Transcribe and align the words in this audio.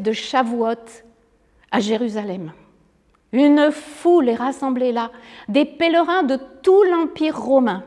de 0.00 0.12
Shavuot 0.12 1.02
à 1.70 1.80
Jérusalem. 1.80 2.52
Une 3.32 3.70
foule 3.70 4.28
est 4.28 4.34
rassemblée 4.34 4.92
là, 4.92 5.10
des 5.48 5.64
pèlerins 5.64 6.22
de 6.22 6.38
tout 6.62 6.82
l'Empire 6.84 7.40
romain. 7.40 7.84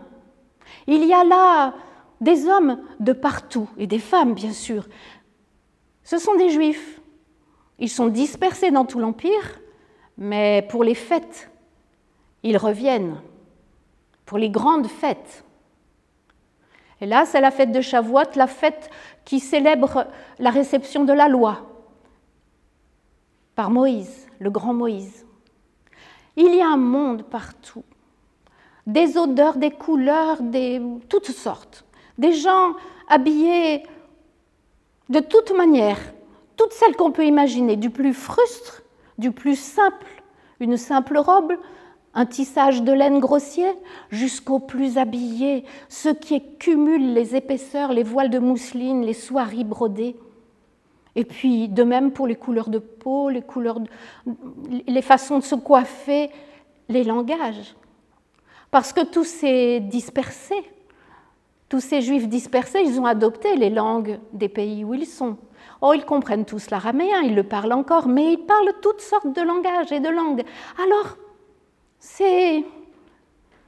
Il 0.87 1.05
y 1.05 1.13
a 1.13 1.23
là 1.23 1.75
des 2.21 2.47
hommes 2.47 2.79
de 2.99 3.13
partout, 3.13 3.69
et 3.77 3.85
des 3.85 3.99
femmes 3.99 4.33
bien 4.33 4.51
sûr. 4.51 4.87
Ce 6.03 6.17
sont 6.17 6.35
des 6.35 6.49
juifs. 6.49 6.99
Ils 7.77 7.89
sont 7.89 8.07
dispersés 8.07 8.71
dans 8.71 8.85
tout 8.85 8.99
l'Empire, 8.99 9.59
mais 10.17 10.65
pour 10.69 10.83
les 10.83 10.95
fêtes, 10.95 11.51
ils 12.41 12.57
reviennent, 12.57 13.21
pour 14.25 14.37
les 14.37 14.49
grandes 14.49 14.87
fêtes. 14.87 15.43
Et 17.01 17.05
là, 17.05 17.25
c'est 17.25 17.41
la 17.41 17.51
fête 17.51 17.71
de 17.71 17.81
Shavuot, 17.81 18.35
la 18.35 18.47
fête 18.47 18.89
qui 19.25 19.39
célèbre 19.39 20.07
la 20.39 20.49
réception 20.49 21.03
de 21.03 21.13
la 21.13 21.27
loi 21.27 21.74
par 23.55 23.69
Moïse, 23.69 24.27
le 24.39 24.49
grand 24.49 24.73
Moïse. 24.73 25.25
Il 26.35 26.53
y 26.53 26.61
a 26.61 26.67
un 26.67 26.77
monde 26.77 27.23
partout, 27.23 27.83
des 28.85 29.17
odeurs, 29.17 29.57
des 29.57 29.71
couleurs, 29.71 30.41
des 30.41 30.81
toutes 31.09 31.31
sortes, 31.31 31.85
des 32.17 32.33
gens 32.33 32.73
habillés 33.07 33.83
de 35.09 35.19
toute 35.19 35.55
manière, 35.55 35.99
toutes 36.57 36.73
celles 36.73 36.95
qu'on 36.95 37.11
peut 37.11 37.25
imaginer, 37.25 37.75
du 37.75 37.89
plus 37.89 38.13
frustre, 38.13 38.83
du 39.17 39.31
plus 39.31 39.57
simple, 39.57 40.23
une 40.59 40.77
simple 40.77 41.17
robe, 41.17 41.53
un 42.13 42.25
tissage 42.25 42.81
de 42.81 42.91
laine 42.91 43.19
grossier, 43.19 43.67
jusqu'au 44.09 44.59
plus 44.59 44.97
habillé, 44.97 45.65
ceux 45.89 46.13
qui 46.13 46.41
cumulent 46.57 47.13
les 47.13 47.35
épaisseurs, 47.35 47.91
les 47.91 48.03
voiles 48.03 48.29
de 48.29 48.39
mousseline, 48.39 49.05
les 49.05 49.13
soieries 49.13 49.65
brodées. 49.65 50.15
Et 51.15 51.23
puis, 51.23 51.69
de 51.69 51.83
même 51.83 52.11
pour 52.11 52.27
les 52.27 52.35
couleurs 52.35 52.69
de 52.69 52.79
peau, 52.79 53.29
les, 53.29 53.41
couleurs 53.41 53.79
les 54.87 55.01
façons 55.01 55.39
de 55.39 55.43
se 55.43 55.55
coiffer, 55.55 56.29
les 56.89 57.03
langages. 57.03 57.75
Parce 58.69 58.91
que 58.91 59.05
tous 59.05 59.23
ces 59.23 59.79
dispersés, 59.79 60.63
tous 61.69 61.79
ces 61.79 62.01
juifs 62.01 62.27
dispersés, 62.27 62.81
ils 62.85 62.99
ont 62.99 63.05
adopté 63.05 63.55
les 63.55 63.69
langues 63.69 64.19
des 64.33 64.49
pays 64.49 64.83
où 64.83 64.93
ils 64.93 65.05
sont. 65.05 65.37
Oh, 65.81 65.93
ils 65.93 66.05
comprennent 66.05 66.45
tous 66.45 66.69
l'araméen, 66.69 67.21
ils 67.21 67.35
le 67.35 67.43
parlent 67.43 67.73
encore, 67.73 68.07
mais 68.07 68.33
ils 68.33 68.45
parlent 68.45 68.73
toutes 68.81 69.01
sortes 69.01 69.33
de 69.33 69.41
langages 69.41 69.91
et 69.91 69.99
de 69.99 70.09
langues. 70.09 70.43
Alors, 70.81 71.17
c'est, 71.99 72.63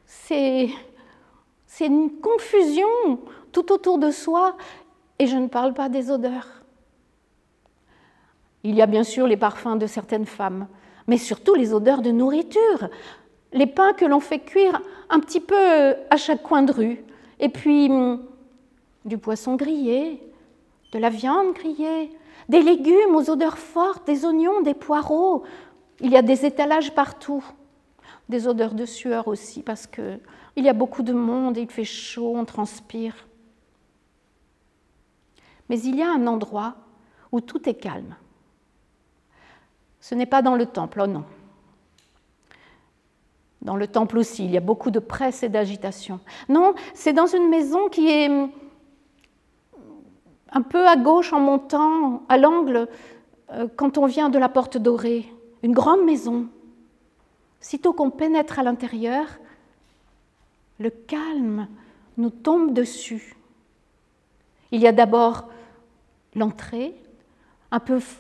c'est, 0.06 0.70
c'est 1.66 1.86
une 1.86 2.20
confusion 2.20 3.20
tout 3.52 3.72
autour 3.72 3.98
de 3.98 4.12
soi, 4.12 4.58
et 5.20 5.26
je 5.26 5.38
ne 5.38 5.48
parle 5.48 5.74
pas 5.74 5.90
des 5.90 6.12
odeurs. 6.12 6.48
Il 8.64 8.76
y 8.76 8.82
a 8.82 8.86
bien 8.86 9.04
sûr 9.04 9.28
les 9.28 9.38
parfums 9.38 9.78
de 9.78 9.88
certaines 9.88 10.26
femmes, 10.26 10.68
mais 11.08 11.18
surtout 11.18 11.56
les 11.56 11.74
odeurs 11.74 12.02
de 12.02 12.12
nourriture, 12.12 12.90
les 13.54 13.68
pains 13.68 13.94
que 13.94 14.06
l'on 14.06 14.20
fait 14.20 14.40
cuire 14.40 14.82
un 15.10 15.20
petit 15.20 15.40
peu 15.40 15.96
à 16.10 16.18
chaque 16.18 16.44
coin 16.44 16.64
de 16.64 16.72
rue, 16.72 17.04
et 17.40 17.50
puis 17.50 17.90
hum, 17.90 18.26
du 19.06 19.18
poisson 19.18 19.56
grillé, 19.56 20.22
de 20.92 21.00
la 21.00 21.10
viande 21.10 21.54
grillée, 21.54 22.12
des 22.50 22.62
légumes 22.62 23.16
aux 23.16 23.30
odeurs 23.30 23.58
fortes, 23.58 24.08
des 24.08 24.26
oignons, 24.26 24.62
des 24.62 24.74
poireaux. 24.74 25.44
Il 26.00 26.12
y 26.12 26.18
a 26.18 26.22
des 26.22 26.46
étalages 26.46 26.94
partout 26.94 27.44
des 28.30 28.48
odeurs 28.48 28.74
de 28.74 28.86
sueur 28.86 29.28
aussi, 29.28 29.64
parce 29.64 29.88
qu'il 29.88 30.20
y 30.58 30.70
a 30.70 30.74
beaucoup 30.74 31.04
de 31.04 31.14
monde, 31.14 31.58
il 31.58 31.70
fait 31.70 31.84
chaud, 31.84 32.34
on 32.36 32.46
transpire. 32.46 33.28
Mais 35.70 35.80
il 35.80 35.96
y 35.96 36.02
a 36.02 36.12
un 36.12 36.28
endroit 36.28 36.76
où 37.32 37.42
tout 37.42 37.68
est 37.70 37.76
calme. 37.76 38.16
Ce 40.00 40.16
n'est 40.16 40.26
pas 40.26 40.42
dans 40.42 40.56
le 40.56 40.66
temple, 40.66 41.02
oh 41.04 41.08
non. 41.08 41.24
Dans 43.62 43.76
le 43.76 43.88
temple 43.88 44.18
aussi, 44.18 44.46
il 44.46 44.52
y 44.52 44.58
a 44.58 44.62
beaucoup 44.62 44.92
de 44.92 45.00
presse 45.00 45.44
et 45.44 45.50
d'agitation. 45.50 46.20
Non, 46.48 46.76
c'est 46.94 47.14
dans 47.14 47.26
une 47.26 47.50
maison 47.50 47.90
qui 47.90 48.10
est 48.10 48.30
un 50.52 50.62
peu 50.62 50.88
à 50.88 50.96
gauche 50.96 51.34
en 51.34 51.40
montant, 51.40 52.24
à 52.30 52.38
l'angle, 52.38 52.88
euh, 53.52 53.68
quand 53.76 53.98
on 53.98 54.06
vient 54.06 54.30
de 54.30 54.40
la 54.40 54.50
porte 54.50 54.78
dorée. 54.78 55.26
Une 55.64 55.74
grande 55.74 56.06
maison, 56.06 56.48
Sitôt 57.60 57.94
qu'on 57.94 58.12
pénètre 58.12 58.60
à 58.60 58.64
l'intérieur, 58.64 59.26
le 60.80 60.90
calme 60.90 61.68
nous 62.18 62.30
tombe 62.30 62.74
dessus. 62.74 63.36
Il 64.72 64.80
y 64.80 64.88
a 64.88 64.92
d'abord 64.92 65.50
l'entrée, 66.36 66.96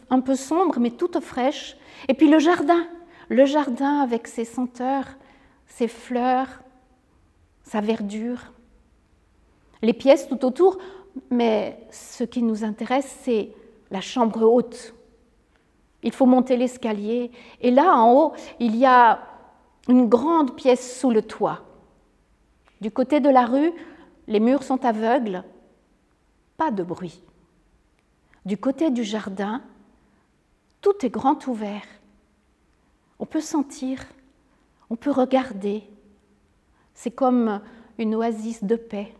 un 0.09 0.21
peu, 0.21 0.35
sombre 0.35 0.79
mais 0.79 0.91
toute 0.91 1.19
fraîche, 1.19 1.77
et 2.07 2.13
puis 2.13 2.29
le 2.29 2.39
jardin, 2.39 2.85
le 3.29 3.45
jardin 3.45 3.99
avec 3.99 4.27
ses 4.27 4.45
senteurs, 4.45 5.07
ses 5.65 5.87
fleurs, 5.87 6.61
sa 7.63 7.81
verdure. 7.81 8.53
Les 9.81 9.93
pièces 9.93 10.27
tout 10.27 10.43
autour, 10.45 10.77
mais 11.29 11.79
ce 11.91 12.23
qui 12.23 12.41
nous 12.41 12.63
intéresse, 12.63 13.19
c'est 13.23 13.51
la 13.91 14.01
chambre 14.01 14.43
haute, 14.43 14.93
il 16.03 16.11
faut 16.11 16.25
monter 16.25 16.57
l'escalier. 16.57 17.31
Et 17.61 17.71
là, 17.71 17.95
en 17.95 18.13
haut, 18.13 18.33
il 18.59 18.75
y 18.75 18.85
a 18.85 19.19
une 19.89 20.07
grande 20.07 20.55
pièce 20.55 20.99
sous 20.99 21.11
le 21.11 21.21
toit. 21.21 21.61
Du 22.81 22.91
côté 22.91 23.19
de 23.19 23.29
la 23.29 23.45
rue, 23.45 23.73
les 24.27 24.39
murs 24.39 24.63
sont 24.63 24.85
aveugles, 24.85 25.43
pas 26.57 26.71
de 26.71 26.83
bruit. 26.83 27.21
Du 28.47 28.57
côté 28.57 28.91
du 28.91 29.03
jardin, 29.03 29.61
tout 30.79 31.05
est 31.05 31.09
grand 31.09 31.47
ouvert. 31.47 31.83
On 33.19 33.25
peut 33.25 33.41
sentir, 33.41 33.99
on 34.89 34.95
peut 34.95 35.11
regarder. 35.11 35.83
C'est 36.93 37.11
comme 37.11 37.59
une 37.97 38.15
oasis 38.15 38.63
de 38.63 38.77
paix. 38.77 39.13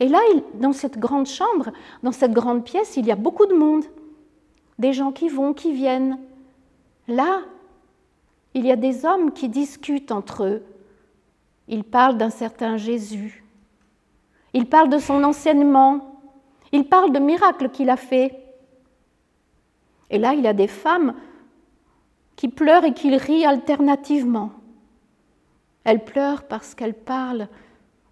Et 0.00 0.08
là, 0.08 0.18
dans 0.54 0.72
cette 0.72 0.98
grande 0.98 1.28
chambre, 1.28 1.70
dans 2.02 2.10
cette 2.10 2.32
grande 2.32 2.64
pièce, 2.64 2.96
il 2.96 3.06
y 3.06 3.12
a 3.12 3.14
beaucoup 3.14 3.46
de 3.46 3.54
monde 3.54 3.84
des 4.80 4.92
gens 4.92 5.12
qui 5.12 5.28
vont, 5.28 5.54
qui 5.54 5.72
viennent. 5.72 6.18
Là, 7.06 7.42
il 8.52 8.66
y 8.66 8.72
a 8.72 8.76
des 8.76 9.04
hommes 9.04 9.30
qui 9.30 9.48
discutent 9.48 10.10
entre 10.10 10.42
eux. 10.42 10.64
Ils 11.68 11.84
parlent 11.84 12.18
d'un 12.18 12.30
certain 12.30 12.78
Jésus. 12.78 13.44
Ils 14.54 14.68
parlent 14.68 14.90
de 14.90 14.98
son 14.98 15.22
enseignement. 15.22 16.07
Ils 16.72 16.88
parlent 16.88 17.12
de 17.12 17.18
miracles 17.18 17.70
qu'il 17.70 17.90
a 17.90 17.96
fait. 17.96 18.44
Et 20.10 20.18
là, 20.18 20.34
il 20.34 20.40
y 20.40 20.48
a 20.48 20.52
des 20.52 20.68
femmes 20.68 21.14
qui 22.36 22.48
pleurent 22.48 22.84
et 22.84 22.94
qui 22.94 23.16
rient 23.16 23.46
alternativement. 23.46 24.52
Elles 25.84 26.04
pleurent 26.04 26.44
parce 26.44 26.74
qu'elles 26.74 26.94
parlent 26.94 27.48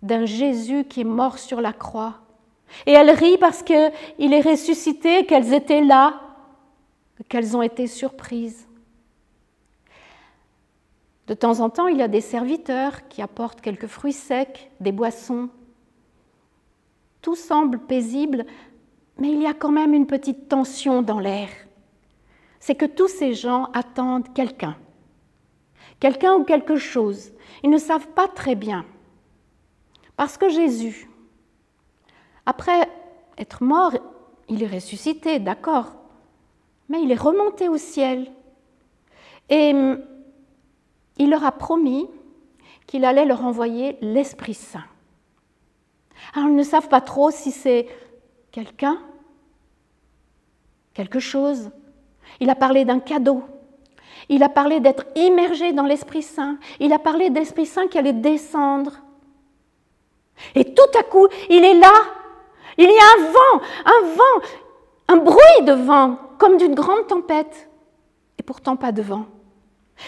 d'un 0.02 0.24
Jésus 0.24 0.84
qui 0.84 1.02
est 1.02 1.04
mort 1.04 1.38
sur 1.38 1.60
la 1.60 1.72
croix. 1.72 2.20
Et 2.86 2.92
elles 2.92 3.10
rient 3.10 3.38
parce 3.38 3.62
qu'il 3.62 3.74
est 4.18 4.40
ressuscité, 4.40 5.26
qu'elles 5.26 5.52
étaient 5.52 5.84
là, 5.84 6.20
qu'elles 7.28 7.56
ont 7.56 7.62
été 7.62 7.86
surprises. 7.86 8.66
De 11.26 11.34
temps 11.34 11.60
en 11.60 11.70
temps, 11.70 11.88
il 11.88 11.98
y 11.98 12.02
a 12.02 12.08
des 12.08 12.20
serviteurs 12.20 13.08
qui 13.08 13.20
apportent 13.20 13.60
quelques 13.60 13.88
fruits 13.88 14.12
secs, 14.12 14.70
des 14.80 14.92
boissons. 14.92 15.48
Tout 17.26 17.34
semble 17.34 17.80
paisible, 17.80 18.46
mais 19.18 19.32
il 19.32 19.42
y 19.42 19.48
a 19.48 19.52
quand 19.52 19.72
même 19.72 19.94
une 19.94 20.06
petite 20.06 20.48
tension 20.48 21.02
dans 21.02 21.18
l'air. 21.18 21.48
C'est 22.60 22.76
que 22.76 22.86
tous 22.86 23.08
ces 23.08 23.34
gens 23.34 23.64
attendent 23.74 24.32
quelqu'un, 24.32 24.76
quelqu'un 25.98 26.36
ou 26.36 26.44
quelque 26.44 26.76
chose. 26.76 27.32
Ils 27.64 27.70
ne 27.70 27.78
savent 27.78 28.06
pas 28.10 28.28
très 28.28 28.54
bien. 28.54 28.84
Parce 30.14 30.38
que 30.38 30.48
Jésus, 30.48 31.10
après 32.46 32.88
être 33.38 33.64
mort, 33.64 33.94
il 34.48 34.62
est 34.62 34.72
ressuscité, 34.72 35.40
d'accord, 35.40 35.96
mais 36.88 37.02
il 37.02 37.10
est 37.10 37.20
remonté 37.20 37.68
au 37.68 37.76
ciel. 37.76 38.30
Et 39.48 39.72
hum, 39.72 40.00
il 41.18 41.30
leur 41.30 41.44
a 41.44 41.50
promis 41.50 42.06
qu'il 42.86 43.04
allait 43.04 43.24
leur 43.24 43.44
envoyer 43.44 43.98
l'Esprit 44.00 44.54
Saint. 44.54 44.84
Alors 46.34 46.48
ils 46.48 46.56
ne 46.56 46.62
savent 46.62 46.88
pas 46.88 47.00
trop 47.00 47.30
si 47.30 47.50
c'est 47.50 47.88
quelqu'un, 48.50 48.98
quelque 50.94 51.20
chose. 51.20 51.70
Il 52.40 52.50
a 52.50 52.54
parlé 52.54 52.84
d'un 52.84 53.00
cadeau. 53.00 53.42
Il 54.28 54.42
a 54.42 54.48
parlé 54.48 54.80
d'être 54.80 55.06
immergé 55.14 55.72
dans 55.72 55.84
l'Esprit 55.84 56.22
Saint. 56.22 56.58
Il 56.80 56.92
a 56.92 56.98
parlé 56.98 57.30
d'Esprit 57.30 57.66
Saint 57.66 57.86
qui 57.86 57.98
allait 57.98 58.12
descendre. 58.12 58.92
Et 60.54 60.74
tout 60.74 60.98
à 60.98 61.02
coup, 61.02 61.28
il 61.48 61.64
est 61.64 61.78
là. 61.78 61.92
Il 62.78 62.90
y 62.90 62.98
a 62.98 63.04
un 63.18 63.32
vent, 63.32 63.64
un 63.84 64.14
vent, 64.14 64.46
un 65.08 65.16
bruit 65.16 65.64
de 65.64 65.72
vent 65.72 66.18
comme 66.38 66.58
d'une 66.58 66.74
grande 66.74 67.06
tempête, 67.06 67.70
et 68.38 68.42
pourtant 68.42 68.76
pas 68.76 68.92
de 68.92 69.00
vent. 69.00 69.24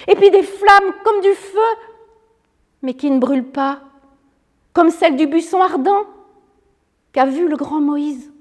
Et 0.07 0.15
puis 0.15 0.31
des 0.31 0.43
flammes 0.43 0.93
comme 1.05 1.21
du 1.23 1.33
feu, 1.33 1.79
mais 2.83 2.95
qui 2.95 3.11
ne 3.11 3.19
brûlent 3.19 3.51
pas, 3.51 3.81
comme 4.79 4.91
celle 4.91 5.17
du 5.17 5.27
buisson 5.27 5.61
ardent 5.61 6.05
qu'a 7.11 7.27
vu 7.27 7.49
le 7.49 7.57
grand 7.57 7.81
Moïse. 7.81 8.33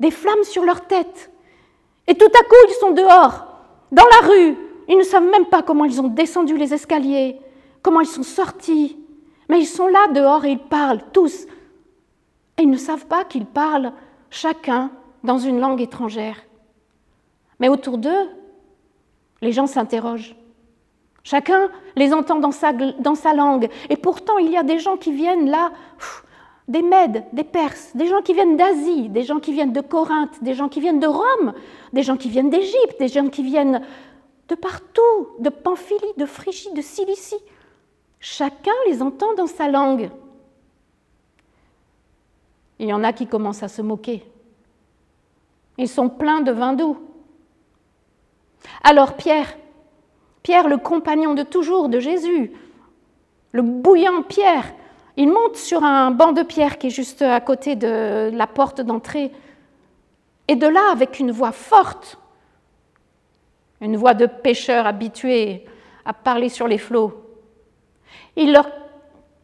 Des 0.00 0.10
flammes 0.10 0.42
sur 0.42 0.64
leur 0.64 0.86
tête, 0.86 1.30
Et 2.06 2.14
tout 2.14 2.24
à 2.24 2.42
coup, 2.44 2.56
ils 2.66 2.74
sont 2.80 2.92
dehors, 2.92 3.46
dans 3.92 4.06
la 4.06 4.26
rue. 4.26 4.56
Ils 4.88 4.96
ne 4.96 5.02
savent 5.02 5.30
même 5.30 5.44
pas 5.44 5.62
comment 5.62 5.84
ils 5.84 6.00
ont 6.00 6.08
descendu 6.08 6.56
les 6.56 6.72
escaliers, 6.72 7.38
comment 7.82 8.00
ils 8.00 8.06
sont 8.06 8.22
sortis. 8.22 8.96
Mais 9.50 9.60
ils 9.60 9.66
sont 9.66 9.86
là 9.86 10.08
dehors 10.14 10.46
et 10.46 10.52
ils 10.52 10.58
parlent, 10.58 11.04
tous. 11.12 11.44
Et 12.56 12.62
ils 12.62 12.70
ne 12.70 12.78
savent 12.78 13.06
pas 13.06 13.24
qu'ils 13.24 13.44
parlent 13.44 13.92
chacun 14.30 14.90
dans 15.22 15.36
une 15.36 15.60
langue 15.60 15.82
étrangère. 15.82 16.38
Mais 17.60 17.68
autour 17.68 17.98
d'eux, 17.98 18.30
les 19.42 19.52
gens 19.52 19.66
s'interrogent. 19.66 20.34
Chacun 21.24 21.68
les 21.96 22.12
entend 22.12 22.40
dans 22.40 22.50
sa, 22.50 23.34
langue. 23.34 23.68
Et 23.90 23.96
pourtant, 23.96 24.38
il 24.38 24.50
y 24.50 24.56
a 24.56 24.62
des 24.62 24.78
gens 24.78 24.96
qui 24.96 25.12
viennent 25.12 25.48
là, 25.48 25.72
des 26.68 26.82
Mèdes, 26.82 27.24
des 27.32 27.44
Perses, 27.44 27.94
des 27.94 28.08
gens 28.08 28.22
qui 28.22 28.34
viennent 28.34 28.56
d'Asie, 28.56 29.08
des 29.08 29.22
gens 29.22 29.38
qui 29.38 29.52
viennent 29.52 29.72
de 29.72 29.80
Corinthe, 29.80 30.42
des 30.42 30.54
gens 30.54 30.68
qui 30.68 30.80
viennent 30.80 31.00
de 31.00 31.06
Rome, 31.06 31.54
des 31.92 32.02
gens 32.02 32.16
qui 32.16 32.28
viennent 32.28 32.50
d'Égypte, 32.50 32.98
des 32.98 33.08
gens 33.08 33.28
qui 33.28 33.42
viennent 33.42 33.82
de 34.48 34.54
partout, 34.54 35.28
de 35.38 35.48
Pamphylie, 35.48 36.00
de 36.16 36.26
Phrygie, 36.26 36.72
de 36.72 36.82
Cilicie. 36.82 37.42
Chacun 38.18 38.72
les 38.88 39.02
entend 39.02 39.34
dans 39.34 39.46
sa 39.46 39.68
langue. 39.68 40.10
Il 42.78 42.88
y 42.88 42.92
en 42.92 43.04
a 43.04 43.12
qui 43.12 43.26
commencent 43.26 43.62
à 43.62 43.68
se 43.68 43.82
moquer. 43.82 44.24
Ils 45.78 45.88
sont 45.88 46.08
pleins 46.08 46.40
de 46.40 46.52
vin 46.52 46.72
doux. 46.72 46.98
Alors 48.82 49.16
Pierre, 49.16 49.56
Pierre 50.42 50.68
le 50.68 50.76
compagnon 50.76 51.34
de 51.34 51.42
toujours 51.42 51.88
de 51.88 52.00
Jésus, 52.00 52.52
le 53.52 53.62
bouillant 53.62 54.22
Pierre, 54.22 54.72
il 55.16 55.28
monte 55.28 55.56
sur 55.56 55.84
un 55.84 56.10
banc 56.10 56.32
de 56.32 56.42
pierre 56.42 56.78
qui 56.78 56.86
est 56.86 56.90
juste 56.90 57.22
à 57.22 57.40
côté 57.40 57.76
de 57.76 58.30
la 58.32 58.46
porte 58.46 58.80
d'entrée. 58.80 59.30
Et 60.48 60.56
de 60.56 60.66
là, 60.66 60.90
avec 60.90 61.20
une 61.20 61.30
voix 61.30 61.52
forte, 61.52 62.18
une 63.80 63.96
voix 63.96 64.14
de 64.14 64.26
pêcheur 64.26 64.86
habitué 64.86 65.66
à 66.04 66.12
parler 66.12 66.48
sur 66.48 66.66
les 66.66 66.78
flots, 66.78 67.12
il 68.36 68.52
leur, 68.52 68.70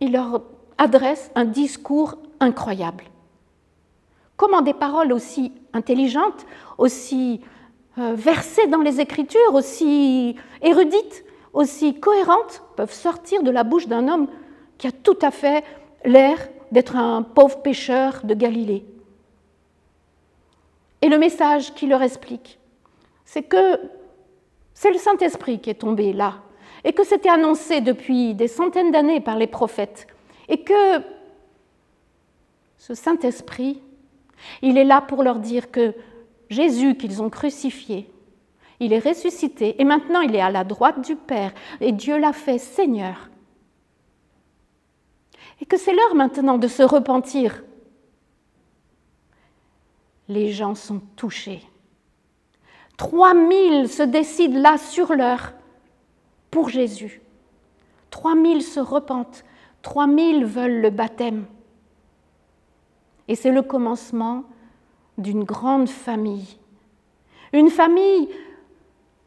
il 0.00 0.12
leur 0.12 0.42
adresse 0.78 1.30
un 1.34 1.44
discours 1.44 2.16
incroyable. 2.40 3.04
Comment 4.36 4.62
des 4.62 4.74
paroles 4.74 5.12
aussi 5.12 5.52
intelligentes, 5.72 6.46
aussi 6.78 7.40
versées 8.14 8.66
dans 8.66 8.80
les 8.80 9.00
Écritures, 9.00 9.54
aussi 9.54 10.36
érudites, 10.62 11.24
aussi 11.52 11.98
cohérentes 11.98 12.62
peuvent 12.76 12.92
sortir 12.92 13.42
de 13.42 13.50
la 13.50 13.64
bouche 13.64 13.88
d'un 13.88 14.08
homme 14.08 14.28
qui 14.76 14.86
a 14.86 14.92
tout 14.92 15.18
à 15.22 15.30
fait 15.30 15.64
l'air 16.04 16.38
d'être 16.70 16.96
un 16.96 17.22
pauvre 17.22 17.62
pêcheur 17.62 18.20
de 18.24 18.34
Galilée. 18.34 18.84
Et 21.02 21.08
le 21.08 21.18
message 21.18 21.74
qui 21.74 21.86
leur 21.86 22.02
explique, 22.02 22.58
c'est 23.24 23.42
que 23.42 23.80
c'est 24.74 24.90
le 24.90 24.98
Saint-Esprit 24.98 25.60
qui 25.60 25.70
est 25.70 25.74
tombé 25.74 26.12
là, 26.12 26.34
et 26.84 26.92
que 26.92 27.04
c'était 27.04 27.28
annoncé 27.28 27.80
depuis 27.80 28.34
des 28.34 28.48
centaines 28.48 28.92
d'années 28.92 29.20
par 29.20 29.36
les 29.36 29.46
prophètes, 29.46 30.06
et 30.48 30.62
que 30.62 31.00
ce 32.76 32.94
Saint-Esprit 32.94 33.82
il 34.62 34.78
est 34.78 34.84
là 34.84 35.00
pour 35.00 35.22
leur 35.22 35.36
dire 35.36 35.70
que 35.70 35.94
Jésus 36.48 36.96
qu'ils 36.96 37.22
ont 37.22 37.30
crucifié, 37.30 38.10
il 38.80 38.92
est 38.92 39.06
ressuscité 39.06 39.80
et 39.80 39.84
maintenant 39.84 40.20
il 40.20 40.34
est 40.34 40.40
à 40.40 40.50
la 40.50 40.64
droite 40.64 41.04
du 41.04 41.16
Père 41.16 41.52
et 41.80 41.92
Dieu 41.92 42.18
l'a 42.18 42.32
fait 42.32 42.58
Seigneur. 42.58 43.28
Et 45.60 45.66
que 45.66 45.76
c'est 45.76 45.92
l'heure 45.92 46.14
maintenant 46.14 46.58
de 46.58 46.68
se 46.68 46.82
repentir. 46.82 47.64
Les 50.28 50.52
gens 50.52 50.74
sont 50.74 51.00
touchés. 51.16 51.62
3000 52.98 53.88
se 53.88 54.02
décident 54.02 54.60
là 54.60 54.78
sur 54.78 55.14
l'heure 55.14 55.54
pour 56.50 56.68
Jésus. 56.68 57.20
3000 58.10 58.62
se 58.62 58.80
repentent. 58.80 59.44
3000 59.82 60.44
veulent 60.44 60.80
le 60.80 60.90
baptême. 60.90 61.46
Et 63.26 63.34
c'est 63.34 63.52
le 63.52 63.62
commencement 63.62 64.44
d'une 65.18 65.44
grande 65.44 65.88
famille. 65.88 66.56
Une 67.52 67.70
famille 67.70 68.28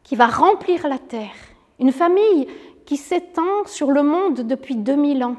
qui 0.02 0.16
va 0.16 0.26
remplir 0.26 0.88
la 0.88 0.98
terre. 0.98 1.34
Une 1.78 1.92
famille 1.92 2.48
qui 2.84 2.96
s'étend 2.96 3.66
sur 3.66 3.90
le 3.90 4.02
monde 4.02 4.40
depuis 4.40 4.76
2000 4.76 5.24
ans. 5.24 5.36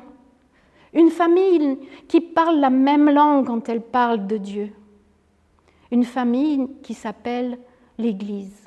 Une 0.94 1.10
famille 1.10 1.80
qui 2.08 2.22
parle 2.22 2.60
la 2.60 2.70
même 2.70 3.10
langue 3.10 3.48
quand 3.48 3.68
elle 3.68 3.82
parle 3.82 4.28
de 4.28 4.38
Dieu. 4.38 4.72
Une 5.92 6.06
famille 6.06 6.68
qui 6.84 6.94
s'appelle 6.94 7.58
l'Église. 7.98 8.63